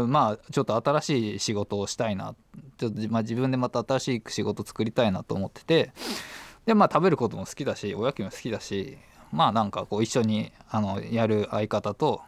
[0.07, 2.33] まあちょっと新しい仕事をしたいな
[2.77, 5.91] ちょっと、まあ、自分でまた新しい仕事作りたいなと思ってて
[6.65, 8.97] でまあ食べることも好きだしおやきも好きだし
[9.31, 12.21] まあなんかこう一緒にあのやる相方と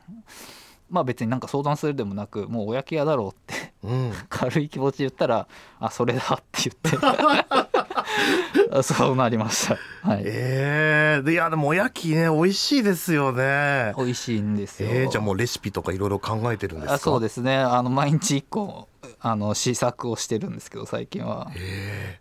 [0.89, 4.13] まあ別になんか相談するでもなくもうおやき屋だろうってうん。
[4.29, 5.47] 軽い気持ちで言ったら
[5.79, 8.83] 「あそれだ」って言って。
[8.83, 9.77] そうなりました。
[10.07, 10.23] はい。
[10.25, 13.93] えー、でいやでもおやきね美味しいですよね。
[13.97, 14.89] 美味しいんですよ。
[14.91, 16.93] えー、じゃあもうレシピとかいろいろ考えてるんですか？
[16.95, 17.57] あそうですね。
[17.57, 18.87] あの毎日一個
[19.21, 21.51] あの試作をしてるんですけど最近は。
[21.55, 22.19] え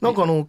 [0.00, 0.04] ー。
[0.04, 0.48] なんかあの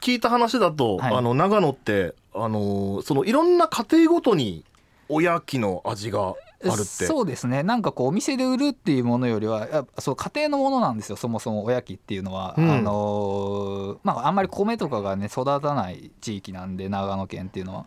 [0.00, 1.14] 聞いた話だと、はい。
[1.14, 4.64] あの長野ってあのそのいろんな家庭ごとに
[5.08, 6.84] おやきの味があるって。
[6.84, 7.62] そうですね。
[7.62, 12.70] なんかこうお店で売るっていうものよりはそう家庭のものなんですよそもそもおやきっていうのは、うん。
[12.70, 17.86] あのーまああんまり米とかがね育たない地域なんで長野県っていうのは。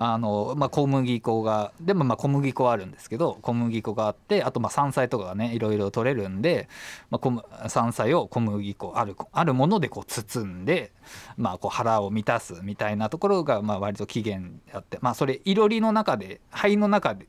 [0.00, 6.68] あのまあ、小麦粉がでもまあ小麦粉はあるんですけど小麦粉があってあとまあ山菜とかがねいろいろ取れるんで、
[7.10, 10.92] まあ、山菜を小麦粉あるあるものでこう包んで、
[11.36, 17.28] まあ、こう腹を満たすみたいなところがまあ割と起源であって、まあ、それいろりの中で灰の中でうん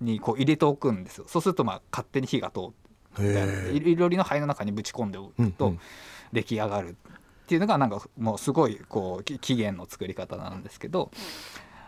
[0.00, 1.24] にこう入れておくんですよ。
[1.28, 2.62] そうするとまあ勝手に火が通っ
[3.16, 3.88] ていなへー。
[3.88, 5.74] いろりの灰の中にぶち込んでおくと
[6.32, 6.94] 出来上がるっ
[7.46, 11.10] ていうのがなんかもうすごいこうき起源の作り方なんですけど、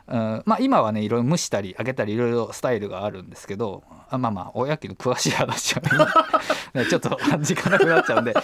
[0.06, 5.82] うんまあ今はねいろいろ蒸したり揚げたりいろいろスタイルがあるんですけどあまあまあおやきの詳しい話は
[6.88, 8.34] ちょっと時間なくなっちゃうんで、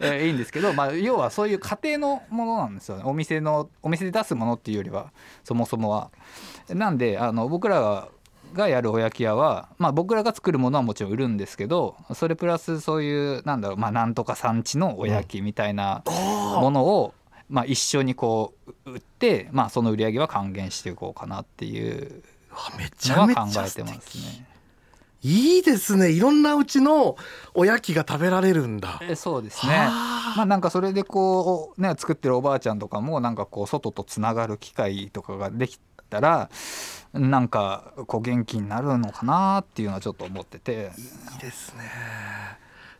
[0.00, 3.02] えーいいんですけど、まあ、要はそういう家庭のものなんですよね。
[3.04, 5.12] お店のお店で出すものっていうよりは
[5.44, 6.10] そもそもは。
[6.68, 8.08] なんであの僕らが
[8.54, 17.14] がやるおやき屋は、まあ、僕らが作るものはもちろん売るんですけどそれプラスそういうなんだろう、まあ、なんとか産地のおやきみたいなものを、
[17.48, 18.54] まあ、一緒にこ
[18.86, 24.46] う売って、まあ、その売り上げは還元していこうかなっていうあめちのは考えてますね。
[25.24, 26.10] いいですね。
[26.10, 27.16] いろんなうちの
[27.54, 29.00] おやきが食べられるんだ。
[29.02, 29.72] えそうですね。
[29.72, 30.34] はあ。
[30.36, 36.50] まあなんかそれでこうね作ってるおばあちゃんとかもなんかこう外とつながる機会とかができたら
[37.14, 40.72] なんかこう元気になるのかなっていうのはちょっと思ってて。
[40.72, 40.76] い
[41.36, 41.84] いですね。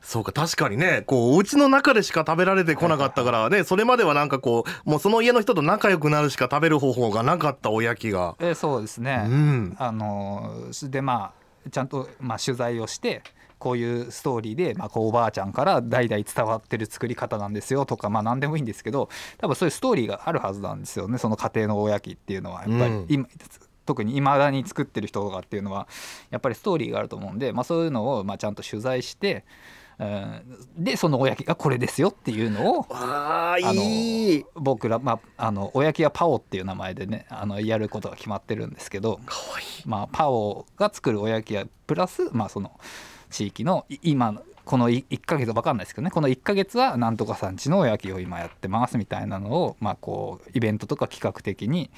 [0.01, 1.03] そうか確かにね。
[1.07, 8.37] こうお家の中でしか食べられてこなかったからねそれまではなんかこうもうその家の人と仲良くなるしか食べる方法がなかったおやきが。
[8.39, 9.25] えそうですね。
[9.27, 9.77] うん。
[9.79, 11.33] あのでま
[11.67, 13.23] あちゃんと、まあ、取材をして
[13.59, 19.09] こういうストーリーで、まあ、こうおばあちゃんから代々伝わってる作り方なんですよとかまあ何でもいいんですけど
[19.39, 21.17] 多分そういうストーリーがあるはずなんですよね。
[21.17, 23.27] その家庭のおやきっていうのはやっぱり今、
[23.85, 25.89] 特にいまだに作ってる人とかっていうのは
[26.31, 29.45] やっぱりストーリーがあると思うんで、まあ、そういうのをまあちゃんと取材して
[30.77, 34.45] でそのおやきがこれですよっていうのをあいい。
[34.55, 39.21] 僕ら、まあ、あのおやきはパオっていう名前でねあのやることが決まってるんですけど
[39.87, 42.79] まあ、パオが作るおやきやプラス、まあ、その
[43.31, 51.91] 地域の今この1ヶ月分かんないですけどねこの1ヶ月はなんとかさんちのおやきを今やってますみたいなのを、まあ、こうイベントとか企画的に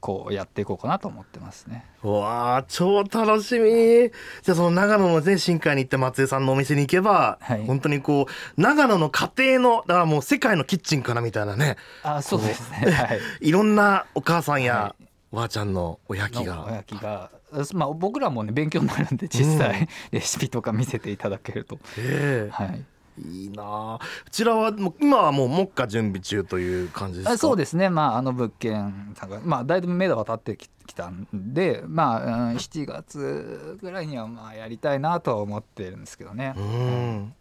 [0.00, 1.84] こうやっていこうかなと思ってますね。
[2.02, 3.70] わあ超楽しみ。
[3.70, 14.94] じゃあその長野の全新海に行って松江さんのお店に行けば、はい、本当にこう長野の家庭のだからもう世界のキッチンかなみたいなねあそうですね、はい、 いろんなお母さんや、
[15.30, 16.64] おばあちゃんのおやきが。
[16.66, 17.30] おやきが
[17.74, 21.78] まあ、僕らもね勉強になるんで実際、うん、レシピとか見せていただけると。
[21.98, 22.84] えー、はい
[23.18, 24.00] いいなこ
[24.30, 27.36] ちらは今はもう目下準備中という感じですか？
[27.38, 27.90] そうですね。
[27.90, 30.56] まああの物件まあだいぶ目処は立って
[30.86, 36.54] きたんでまあ、7月ぐらいにはまあやりたいなとは思ってるんですけどね。
[36.56, 37.34] うん。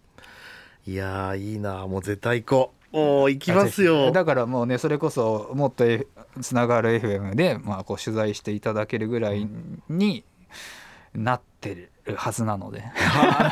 [0.85, 2.81] いやいいなもう絶対行こう。
[2.93, 4.11] お行きますよ。
[4.11, 5.85] だからもうねそれこそもっと
[6.41, 9.47] つながる FM で、まあ、こう取材していただけるぐらい
[9.87, 10.25] に
[11.13, 11.73] なって
[12.05, 12.83] るはずなので。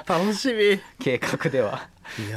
[0.06, 0.80] 楽しみ。
[1.00, 1.88] 計画では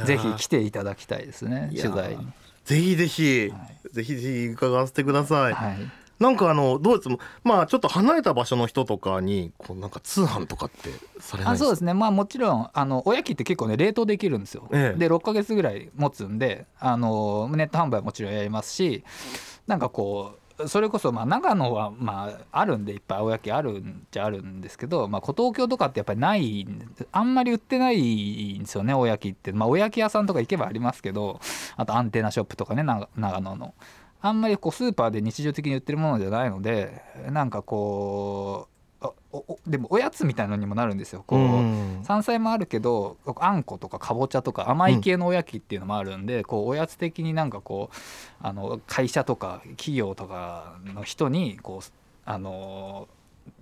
[0.05, 2.27] ぜひ来ていただきたいですね取材に。
[2.65, 5.77] ぜひぜひ、はい、ぜひぜひ伺わせてください、はい、
[6.19, 7.09] なんかあのどうです？
[7.43, 11.93] まあちょっと離れた場所の人とかにこうなんか通販とかってされないあそうですね。
[11.93, 19.03] まあもちろんあのおやきって結構ね冷凍できるんですよ、ええ、で6か月ぐらい持つんであのネット販売はもちろんやりますし
[19.67, 26.67] なんかこうそれこそまあ長野はまああるんでいっぱい青焼きあるんじゃあるんですけど、まあ、古東京とかってやっぱりない
[27.11, 31.39] あんまり売ってないんですよねおやきって、まあ、おやき屋さんとか行けばありますけど
[31.75, 33.73] あとアンテナショップとかね長野の。
[34.25, 38.72] あんまりこうスーパーで日常的に売ってるものじゃないのでなんかこう
[39.65, 41.23] でもおやつみたいのにもなるんですよ。
[41.25, 47.95] こう、うん、山菜もあるけどあんことかかぼちゃとか甘い系のおやきっていうのもあるんで、うん、こうおやつ的になんかこう
[48.41, 51.91] あの会社とか企業とかの人にこう
[52.25, 53.07] あの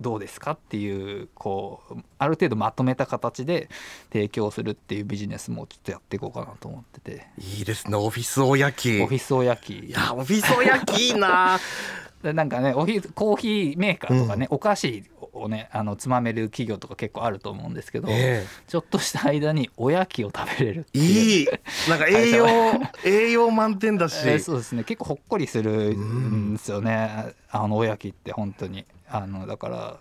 [0.00, 3.68] どうですかっていうこうある程度まとめた形で
[4.12, 7.26] 提供するっていうビジネスもちょっとやっていこうかなと思ってて。
[7.38, 7.96] いいですね。
[7.96, 9.00] オフィスおやき。
[9.00, 9.78] オフィスおやき。
[9.78, 11.58] いやオフィスおやきいいな
[12.22, 21.48] なんかねオフィスコーヒーメーカーとかね、うん、お菓子をねあのつまめる企業とか結構あると思うんですけど、えー、ちょっとした間におやきを食べれるいい
[21.88, 22.46] なんか栄養
[23.04, 24.84] 栄養満点だし、えー、そうですね。
[24.84, 28.84] 結構ほっこりするんですよね、うん、あのおやきって本当に。
[29.14, 29.96] あのだから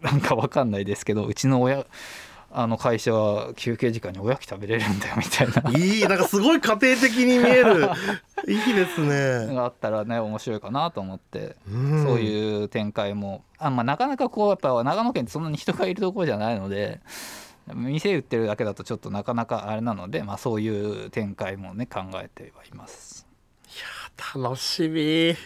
[0.00, 1.84] なんかわかんないですけどうちの親
[2.52, 5.78] あの会社は休憩時間におやき食べれるんだよみたいな。
[5.78, 7.88] いいなんかすごい家庭的に見える。
[8.48, 9.54] いいですね。
[9.54, 13.44] があったらね面白いかなと思って、うん、そういう展開も。
[13.58, 17.00] あ、まあ、なかなかこうやっぱ長野県ってそんなに人がいるところじゃないので
[17.74, 23.26] 店売ってるだけだとちょっとなかなかあれなので、まあ、そういう展開もね考えてはいます。
[23.66, 25.36] いや楽しみ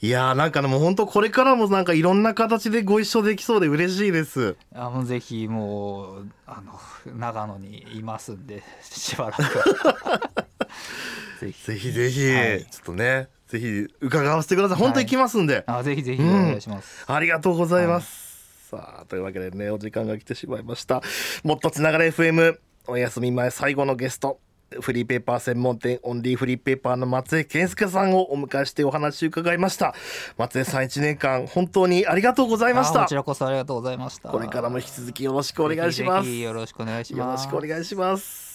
[0.00, 4.56] いやなんかでも本当これからもなんかいろんな形でご一緒できそうで嬉しいです。
[4.74, 6.72] あもうぜひもうあの
[7.16, 9.42] 長野にいますんで しばらく
[11.40, 11.64] ぜひ。
[11.64, 14.78] ぜひぜひ、はい、ちょっとねぜひ伺わせてください。
[14.78, 21.02] 本当行きますんで、はい、あぜひぜひお願いします、うん、ありがとうございます、はい、さあというわけでねお時間が来てしまいました。
[21.44, 24.38] もっとつながれ FM お休み前最後のゲスト
[24.80, 29.94] フリーペーパー専門店オンリーフリーペーパーの松江健介さんをお迎えしてお話を伺いました。
[30.36, 33.02] 松江さん1年間本当にありがとうございました。
[33.02, 34.28] こちらこそありがとうございました。
[34.28, 36.30] これからも引き続きよろしくお願いします。
[36.30, 37.46] よろしくお願いします。
[37.46, 38.54] よろしくお願いします。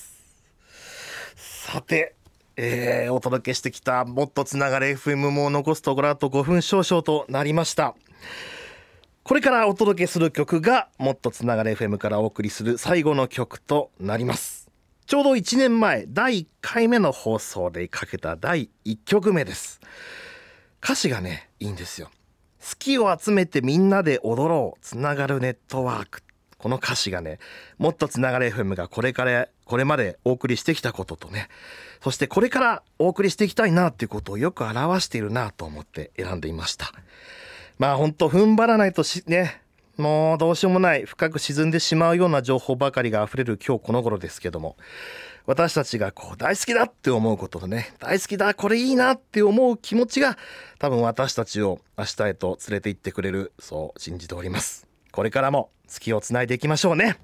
[1.35, 2.15] さて
[2.61, 7.95] えー、お届けしてきたもっとつながれ FM も残すところあと5分少々となりました。
[9.29, 14.58] これからお届けする曲がもっとつながれ FM からお送りする最後の曲となります
[15.09, 19.81] ちょうど1年前第1回目の放送でかけた第1曲目です。
[20.83, 22.11] 歌詞がねいいんですよ。
[22.61, 26.21] 好きを集めてみんなで踊ろうつながるネットワーク。
[26.59, 27.39] この歌詞がね
[27.79, 31.49] もっとつながれ FM がこれからこれまでお送りしてきたこととね。
[32.03, 36.91] そしてこれからお送りしていきたいなっていうことをよく表しているなと思って選んでいました。
[37.79, 39.63] まあほんと踏ん張らないとしね
[39.99, 44.77] もうどうしようもない深く沈んでしまうような情報ばかりが溢れる今日この頃ですけども。
[45.45, 50.37] 私たちがこう大好きだって思うこととね大好きだこれいいなって思う気持ちが
[50.77, 54.87] 多分私たちを明日へと連れて行ってくれるそう信じております。
[55.11, 57.17] これからも月をつないでいきましょうね。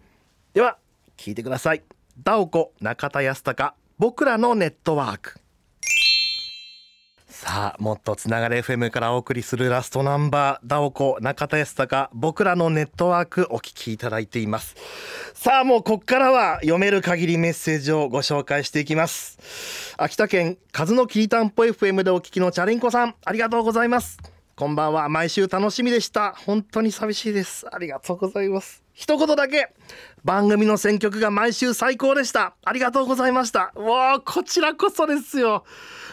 [0.54, 0.78] では
[1.18, 1.84] 聞いてください。
[2.24, 5.40] ダオコ中田康隆僕らのネットワーク。
[7.38, 14.78] さあもっとつながれ FM からお送りするラストナンバーダオコ中田康隆僕らのネットワークお聞きいただいています。
[15.34, 19.94] さあもうこっからは読める限りメッセージをご紹介していきます。
[19.98, 24.18] 秋田県和のきりたんぽ FM でお聞きのチャリンコさんありがとうございます。
[24.56, 25.10] こんばんは。
[25.10, 26.32] 毎週楽しみでした。
[26.38, 27.68] 本当に寂しいです。
[27.70, 28.82] ありがとうございます。
[28.94, 29.74] 一言だけ。
[30.24, 32.56] 番組の選曲が毎週最高でした。
[32.64, 33.74] ありがとうございました。
[33.76, 35.66] わあこちらこそですよ。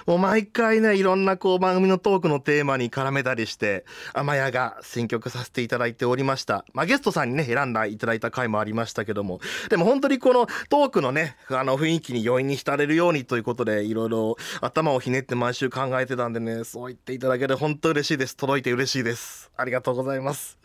[0.06, 3.84] もう毎回ねいろんなこう番組のトークのテーマに絡めたりして
[4.14, 6.64] 天谷が選曲させていただいておりました。
[6.72, 9.40] まあゲストさんにね選んだいただいた回もありましたけども。
[9.68, 18.36] でも本当にこのトークのねあの雰囲気に余韻に浸れるようにということでいろいろ頭をひねって毎週考えてたんでねそう言っていただけて本当嬉しいです。
[18.36, 19.50] 届いて嬉しいです。
[19.56, 20.58] ありがとうございます。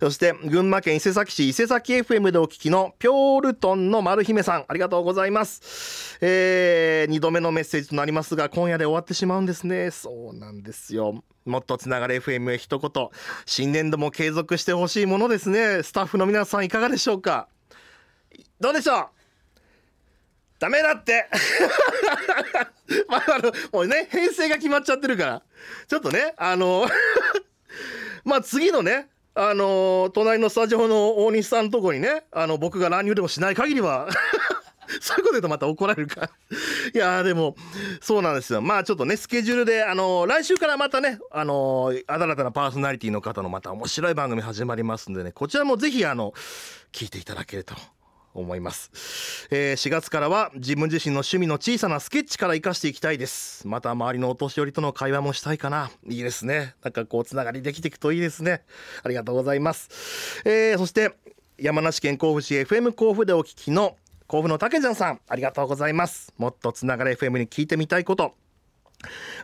[0.00, 6.18] そして群馬県伊勢崎市伊勢崎 FM でお聞きのピョールトンの丸姫さんありがとうございます。
[6.20, 9.90] えー、2度目のメッセージとなりますが今夜で終わってしまうんですね。
[9.90, 11.22] そうなんですよ。
[11.44, 13.08] もっとつながれ FM へ一言。
[13.46, 15.82] 新年度も継続してほしいものですね。
[15.82, 17.48] スタッフの皆さんいかがでしょうか。
[18.60, 19.06] どうでしょう？
[20.58, 21.28] ダメだって。
[23.08, 25.42] まあ、あのもうね編成が決まっちゃってるから。
[25.88, 26.86] ちょっとねあの
[28.24, 34.08] まあ次のねあの、隣のスタジオの大西さんのとこにねあの僕が乱入でもしない限りは
[35.00, 36.30] そういうこと言うとまた怒られるか。
[36.94, 37.56] いやでも
[38.00, 38.60] そうなんですよ。
[38.60, 46.32] まあちょっとねスケジュールであのー、来週からまたねあのー、新たなパーソナリティの方のまた面白い番組始まりますんでねこちらもぜひあの
[46.92, 47.74] 聞いていただけると
[48.34, 53.66] 思います、えー、4月からは自分自身の趣味の小さなスケッチから生かしていきたいです。
[53.66, 55.90] また周りのお年寄りとの会話もしたいかな。
[56.08, 56.74] いいですね。
[56.82, 58.62] なんかこうつながりできていくといいですね。
[59.02, 61.14] ありがとうございます、えー、そして
[61.58, 66.32] 山梨県甲府市 FM 甲府でお聞きの甲府のたけちゃんさんありがとうございます。
[66.38, 68.34] もっとつながれ FM に聞いてみたいこと。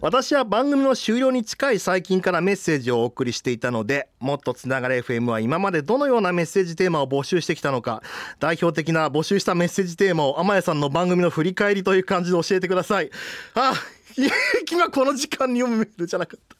[0.00, 8.02] 私は番組の終了に近い最近からメッセージをお送りしていたのでもっとつながれ FM は今までどのようなメッセージテーマを募集してきたのか
[8.38, 13.10] 代表的な募集したメッセージテーマを天谷さんの番組の振り返りという感じで教えてください。
[13.54, 13.74] あ
[14.72, 16.56] 今この時間に読むメールじゃなかった。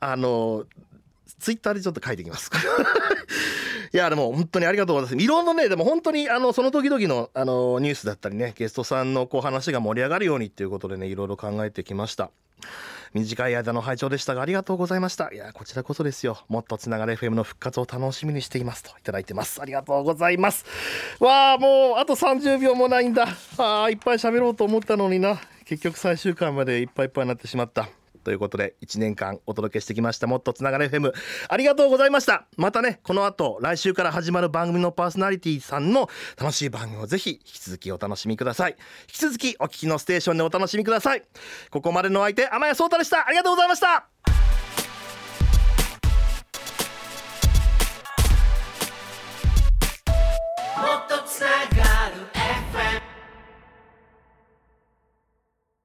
[0.12, 0.66] あの
[1.38, 2.50] ツイッターでちょっと書いてきます。
[3.92, 5.24] いやでも本当にありがとうございます。
[5.24, 12.30] いろんなねでも本当にあのその時々のあのニュースだったりねゲストさんのこう話が盛り上がるようにっていうことでねいろいろ考えてきました。
[13.12, 15.30] 短い間の拝聴でしたがありがとうございました。
[15.30, 16.38] いやこちらこそですよ。
[16.48, 19.60] もっとつながる FM の復活を楽しみにしていますといただいてます。
[19.60, 20.64] ありがとうございます。
[21.20, 23.28] わあもうあと30秒もないんだ。
[23.58, 25.38] あいっぱい喋ろうと思ったのにな。
[25.66, 27.90] 結局最終回までいっぱいいっぱいになってしまった。
[28.22, 31.12] ということで1年間お届けしてきましたもっとつながる FM
[31.48, 32.46] ありがとうございました。
[32.56, 38.76] またねこの後来週から始まる番組のパーソナリティさんの楽しい番組をぜひ引き続きお楽しみください。
[39.02, 41.22] 引き続きお聞きのステーションでお楽しみください。
[41.70, 43.26] ここまでの相手天谷聡太でした。
[43.26, 44.41] ありがとうございました。